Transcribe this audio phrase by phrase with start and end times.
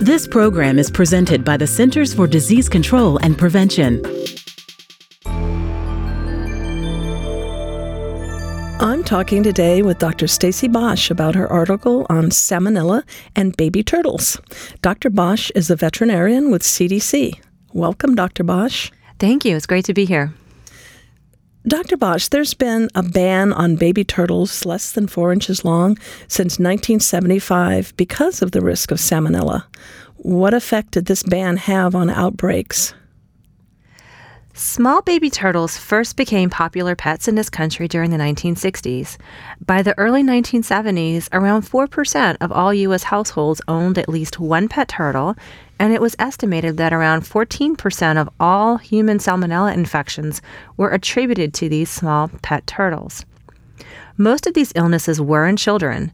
[0.00, 4.02] This program is presented by the Centers for Disease Control and Prevention.
[8.80, 10.26] I'm talking today with Dr.
[10.26, 13.04] Stacey Bosch about her article on salmonella
[13.36, 14.40] and baby turtles.
[14.82, 15.10] Dr.
[15.10, 17.40] Bosch is a veterinarian with CDC.
[17.72, 18.42] Welcome, Dr.
[18.42, 18.90] Bosch.
[19.20, 19.54] Thank you.
[19.54, 20.34] It's great to be here.
[21.66, 21.96] Dr.
[21.96, 25.96] Bosch, there's been a ban on baby turtles less than four inches long
[26.28, 29.64] since 1975 because of the risk of salmonella.
[30.18, 32.92] What effect did this ban have on outbreaks?
[34.56, 39.16] Small baby turtles first became popular pets in this country during the 1960s.
[39.66, 43.02] By the early 1970s, around 4% of all U.S.
[43.02, 45.34] households owned at least one pet turtle,
[45.80, 50.40] and it was estimated that around 14% of all human salmonella infections
[50.76, 53.26] were attributed to these small pet turtles.
[54.16, 56.12] Most of these illnesses were in children.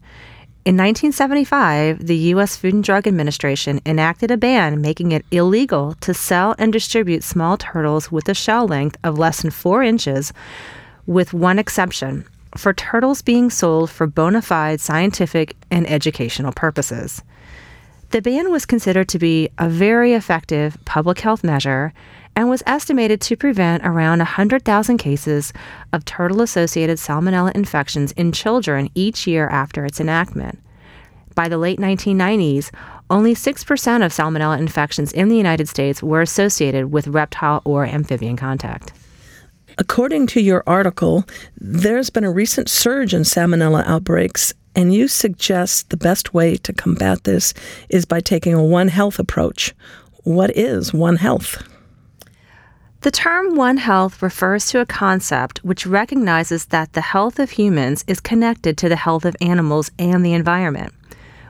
[0.62, 2.54] In 1975, the U.S.
[2.54, 7.56] Food and Drug Administration enacted a ban making it illegal to sell and distribute small
[7.56, 10.34] turtles with a shell length of less than four inches,
[11.06, 12.26] with one exception
[12.58, 17.22] for turtles being sold for bona fide scientific and educational purposes.
[18.10, 21.94] The ban was considered to be a very effective public health measure
[22.36, 25.52] and was estimated to prevent around 100,000 cases
[25.92, 30.58] of turtle associated salmonella infections in children each year after its enactment.
[31.34, 32.70] By the late 1990s,
[33.08, 38.36] only 6% of salmonella infections in the United States were associated with reptile or amphibian
[38.36, 38.92] contact.
[39.78, 41.24] According to your article,
[41.56, 46.72] there's been a recent surge in salmonella outbreaks, and you suggest the best way to
[46.72, 47.54] combat this
[47.88, 49.74] is by taking a One Health approach.
[50.24, 51.62] What is One Health?
[53.02, 58.04] The term One Health refers to a concept which recognizes that the health of humans
[58.06, 60.92] is connected to the health of animals and the environment.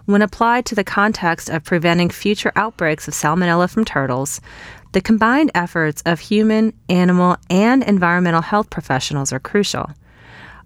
[0.05, 4.41] When applied to the context of preventing future outbreaks of salmonella from turtles,
[4.93, 9.91] the combined efforts of human, animal, and environmental health professionals are crucial.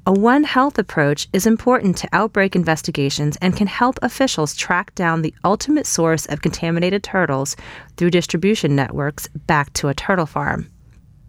[0.06, 5.22] A One Health approach is important to outbreak investigations and can help officials track down
[5.22, 7.56] the ultimate source of contaminated turtles
[7.96, 10.68] through distribution networks back to a turtle farm.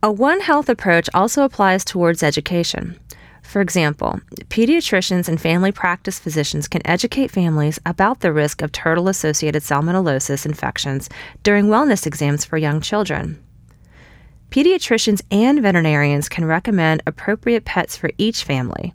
[0.05, 2.99] A One Health approach also applies towards education.
[3.41, 9.07] For example, pediatricians and family practice physicians can educate families about the risk of turtle
[9.07, 11.09] associated salmonellosis infections
[11.41, 13.43] during wellness exams for young children.
[14.51, 18.93] Pediatricians and veterinarians can recommend appropriate pets for each family.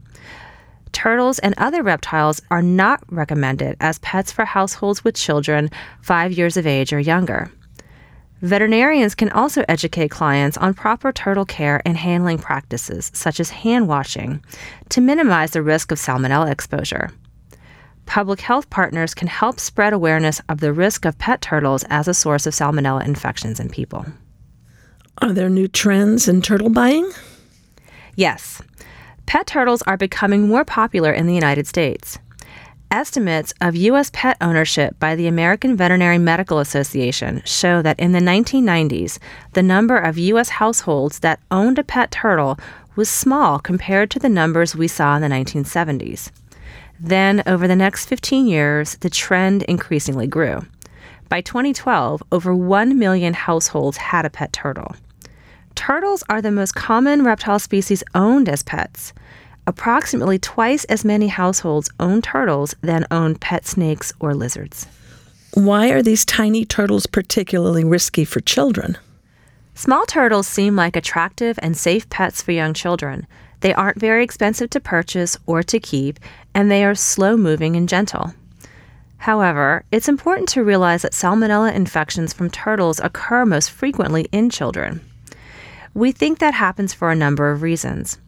[0.92, 5.70] Turtles and other reptiles are not recommended as pets for households with children
[6.02, 7.50] five years of age or younger.
[8.42, 13.86] Veterinarians can also educate clients on proper turtle care and handling practices, such as hand
[13.86, 14.42] washing,
[14.88, 17.10] to minimize the risk of salmonella exposure.
[18.06, 22.14] Public health partners can help spread awareness of the risk of pet turtles as a
[22.14, 24.06] source of salmonella infections in people.
[25.18, 27.10] Are there new trends in turtle buying?
[28.16, 28.62] Yes.
[29.26, 32.18] Pet turtles are becoming more popular in the United States.
[32.92, 34.10] Estimates of U.S.
[34.12, 39.20] pet ownership by the American Veterinary Medical Association show that in the 1990s,
[39.52, 40.48] the number of U.S.
[40.48, 42.58] households that owned a pet turtle
[42.96, 46.32] was small compared to the numbers we saw in the 1970s.
[46.98, 50.66] Then, over the next 15 years, the trend increasingly grew.
[51.28, 54.96] By 2012, over 1 million households had a pet turtle.
[55.76, 59.12] Turtles are the most common reptile species owned as pets.
[59.70, 64.88] Approximately twice as many households own turtles than own pet snakes or lizards.
[65.54, 68.98] Why are these tiny turtles particularly risky for children?
[69.76, 73.28] Small turtles seem like attractive and safe pets for young children.
[73.60, 76.18] They aren't very expensive to purchase or to keep,
[76.52, 78.34] and they are slow moving and gentle.
[79.18, 85.00] However, it's important to realize that salmonella infections from turtles occur most frequently in children.
[85.94, 88.18] We think that happens for a number of reasons.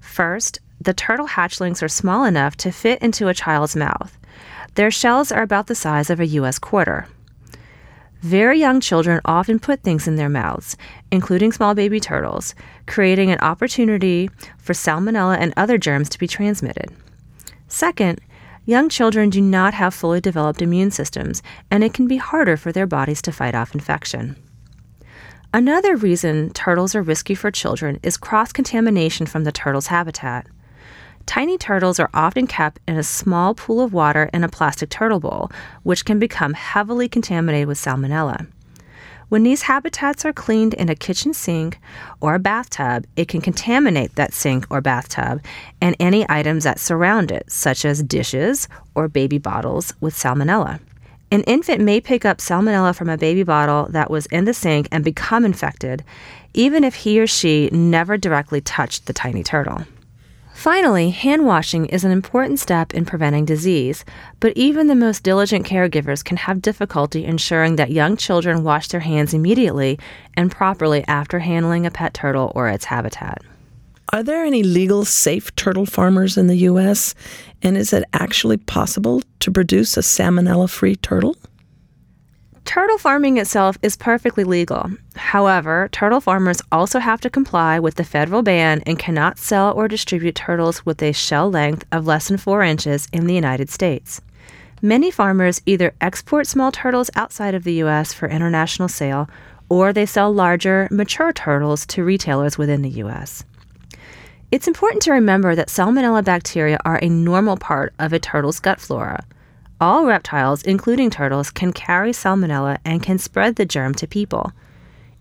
[0.00, 4.18] First, the turtle hatchlings are small enough to fit into a child's mouth.
[4.74, 6.58] Their shells are about the size of a U.S.
[6.58, 7.06] quarter.
[8.22, 10.76] Very young children often put things in their mouths,
[11.10, 12.54] including small baby turtles,
[12.86, 16.90] creating an opportunity for salmonella and other germs to be transmitted.
[17.68, 18.20] Second,
[18.64, 22.72] young children do not have fully developed immune systems, and it can be harder for
[22.72, 24.36] their bodies to fight off infection.
[25.52, 30.46] Another reason turtles are risky for children is cross contamination from the turtle's habitat.
[31.30, 35.20] Tiny turtles are often kept in a small pool of water in a plastic turtle
[35.20, 35.48] bowl,
[35.84, 38.48] which can become heavily contaminated with salmonella.
[39.28, 41.78] When these habitats are cleaned in a kitchen sink
[42.20, 45.40] or a bathtub, it can contaminate that sink or bathtub
[45.80, 48.66] and any items that surround it, such as dishes
[48.96, 50.80] or baby bottles, with salmonella.
[51.30, 54.88] An infant may pick up salmonella from a baby bottle that was in the sink
[54.90, 56.02] and become infected,
[56.54, 59.84] even if he or she never directly touched the tiny turtle.
[60.60, 64.04] Finally, hand washing is an important step in preventing disease,
[64.40, 69.00] but even the most diligent caregivers can have difficulty ensuring that young children wash their
[69.00, 69.98] hands immediately
[70.36, 73.40] and properly after handling a pet turtle or its habitat.
[74.12, 77.14] Are there any legal, safe turtle farmers in the U.S.?
[77.62, 81.38] And is it actually possible to produce a salmonella free turtle?
[82.70, 84.92] Turtle farming itself is perfectly legal.
[85.16, 89.88] However, turtle farmers also have to comply with the federal ban and cannot sell or
[89.88, 94.20] distribute turtles with a shell length of less than 4 inches in the United States.
[94.80, 98.12] Many farmers either export small turtles outside of the U.S.
[98.12, 99.28] for international sale
[99.68, 103.42] or they sell larger, mature turtles to retailers within the U.S.
[104.52, 108.78] It's important to remember that salmonella bacteria are a normal part of a turtle's gut
[108.78, 109.24] flora.
[109.80, 114.52] All reptiles, including turtles, can carry salmonella and can spread the germ to people.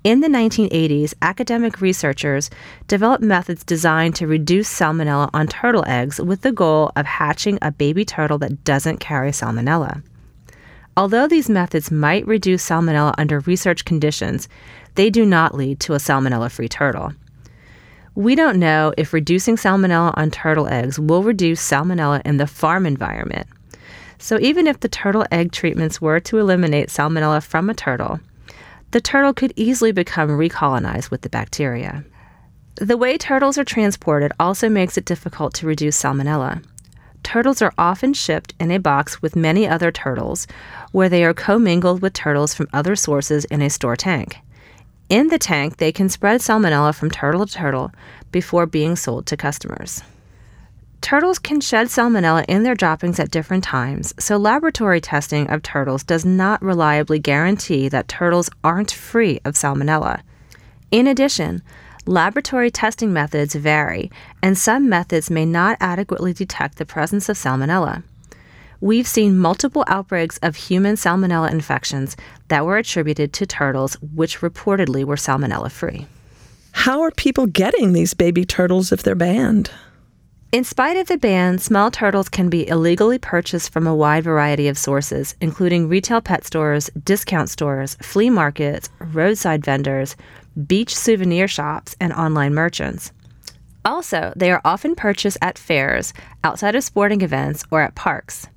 [0.04, 2.50] In the 1980s, academic researchers
[2.88, 7.72] developed methods designed to reduce salmonella on turtle eggs with the goal of hatching a
[7.72, 10.04] baby turtle that doesn't carry salmonella.
[10.98, 14.50] Although these methods might reduce salmonella under research conditions,
[14.96, 17.14] they do not lead to a salmonella free turtle.
[18.16, 22.86] We don't know if reducing salmonella on turtle eggs will reduce salmonella in the farm
[22.86, 23.48] environment.
[24.20, 28.20] So, even if the turtle egg treatments were to eliminate salmonella from a turtle,
[28.92, 32.04] the turtle could easily become recolonized with the bacteria.
[32.76, 36.64] The way turtles are transported also makes it difficult to reduce salmonella.
[37.24, 40.48] Turtles are often shipped in a box with many other turtles,
[40.92, 44.38] where they are commingled with turtles from other sources in a store tank.
[45.10, 47.92] In the tank, they can spread salmonella from turtle to turtle
[48.32, 50.04] before being sold to customers.
[51.02, 56.04] Turtles can shed salmonella in their droppings at different times, so laboratory testing of turtles
[56.04, 60.22] does not reliably guarantee that turtles aren't free of salmonella.
[60.92, 61.62] In addition,
[62.06, 64.12] laboratory testing methods vary,
[64.44, 68.04] and some methods may not adequately detect the presence of salmonella
[68.82, 72.16] we've seen multiple outbreaks of human salmonella infections
[72.48, 76.08] that were attributed to turtles, which reportedly were salmonella free.
[76.72, 79.72] How are people getting these baby turtles if they're banned?
[80.52, 84.68] In spite of the ban, small turtles can be illegally purchased from a wide variety
[84.68, 90.16] of sources, including retail pet stores, discount stores, flea markets, roadside vendors,
[90.66, 93.12] beach souvenir shops, and online merchants.
[93.86, 96.14] Also, they are often purchased at fairs,
[96.44, 98.48] outside of sporting events, or at parks.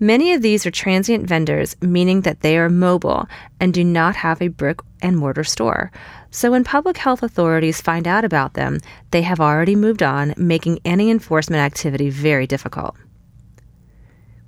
[0.00, 3.26] Many of these are transient vendors, meaning that they are mobile
[3.58, 5.90] and do not have a brick and mortar store.
[6.30, 8.78] So when public health authorities find out about them,
[9.10, 12.94] they have already moved on, making any enforcement activity very difficult.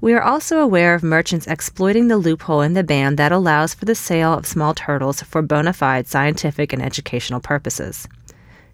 [0.01, 3.85] We are also aware of merchants exploiting the loophole in the ban that allows for
[3.85, 8.09] the sale of small turtles for bona fide scientific and educational purposes.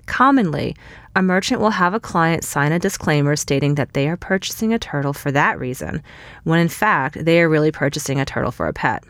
[0.07, 0.75] Commonly,
[1.15, 4.79] a merchant will have a client sign a disclaimer stating that they are purchasing a
[4.79, 6.03] turtle for that reason,
[6.45, 9.05] when in fact they are really purchasing a turtle for a pet.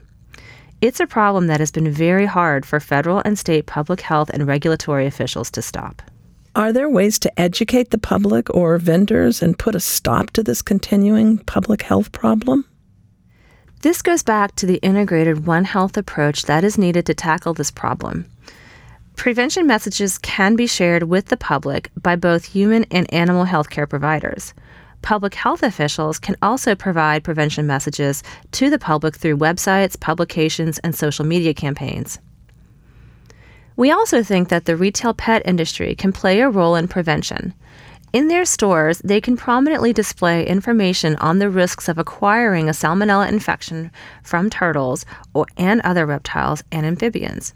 [0.81, 4.47] It's a problem that has been very hard for federal and state public health and
[4.47, 6.03] regulatory officials to stop.
[6.55, 10.63] Are there ways to educate the public or vendors and put a stop to this
[10.63, 12.65] continuing public health problem?
[13.83, 17.71] This goes back to the integrated One Health approach that is needed to tackle this
[17.71, 18.27] problem.
[19.17, 24.55] Prevention messages can be shared with the public by both human and animal healthcare providers.
[25.03, 30.95] Public health officials can also provide prevention messages to the public through websites, publications, and
[30.95, 32.19] social media campaigns.
[33.75, 37.55] We also think that the retail pet industry can play a role in prevention.
[38.13, 43.29] In their stores, they can prominently display information on the risks of acquiring a salmonella
[43.29, 43.91] infection
[44.23, 45.05] from turtles
[45.35, 47.53] or, and other reptiles and amphibians.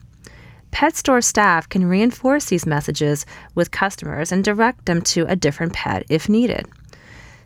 [0.70, 5.72] Pet store staff can reinforce these messages with customers and direct them to a different
[5.72, 6.66] pet if needed.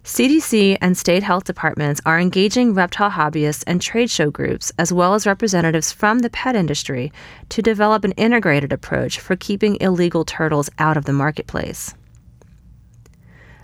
[0.05, 5.15] CDC and state health departments are engaging reptile hobbyists and trade show groups, as well
[5.15, 7.11] as representatives from the pet industry,
[7.49, 11.95] to develop an integrated approach for keeping illegal turtles out of the marketplace.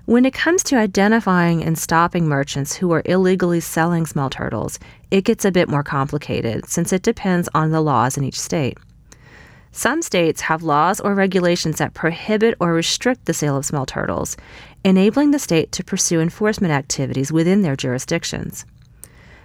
[0.06, 4.78] When it comes to identifying and stopping merchants who are illegally selling small turtles,
[5.10, 8.78] it gets a bit more complicated since it depends on the laws in each state.
[9.72, 14.36] Some states have laws or regulations that prohibit or restrict the sale of small turtles,
[14.84, 18.64] enabling the state to pursue enforcement activities within their jurisdictions.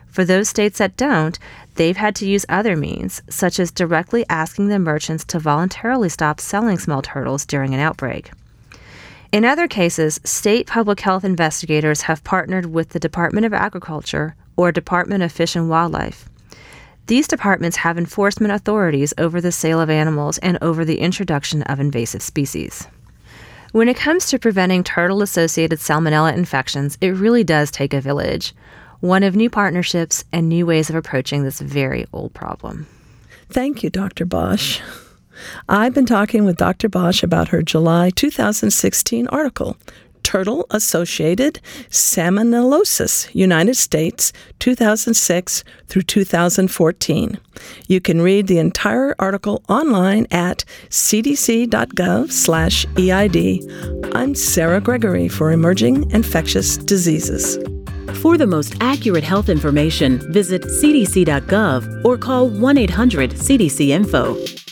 [0.08, 1.38] For those states that don't,
[1.76, 6.40] they've had to use other means, such as directly asking the merchants to voluntarily stop
[6.40, 8.32] selling small turtles during an outbreak.
[9.32, 14.72] In other cases, state public health investigators have partnered with the Department of Agriculture or
[14.72, 16.30] Department of Fish and Wildlife.
[17.08, 21.80] These departments have enforcement authorities over the sale of animals and over the introduction of
[21.80, 22.88] invasive species.
[23.74, 28.54] When it comes to preventing turtle associated salmonella infections, it really does take a village,
[29.02, 32.88] one of new partnerships and new ways of approaching this very old problem.
[33.50, 34.26] Thank you, Dr.
[34.26, 34.82] Bosch.
[35.70, 36.90] I've been talking with Dr.
[36.90, 39.78] Bosch about her July 2016 article,
[40.26, 47.40] Turtle Associated Salmonellosis, United States, 2006 through 2014.
[47.88, 51.76] You can read the entire article online at cdc.gov/eid.
[54.16, 57.60] I'm Sarah Gregory for Emerging Infectious Diseases.
[58.22, 64.65] For the most accurate health information, visit cdc.gov or call 1 800 CDC Info.